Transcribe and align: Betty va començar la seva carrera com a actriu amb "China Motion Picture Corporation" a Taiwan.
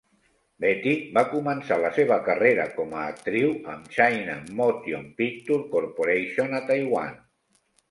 Betty 0.63 0.93
va 1.17 1.23
començar 1.33 1.77
la 1.81 1.91
seva 1.97 2.17
carrera 2.29 2.65
com 2.79 2.95
a 3.03 3.03
actriu 3.11 3.53
amb 3.75 3.93
"China 3.99 4.39
Motion 4.63 5.07
Picture 5.23 5.71
Corporation" 5.77 6.61
a 6.63 6.67
Taiwan. 6.73 7.17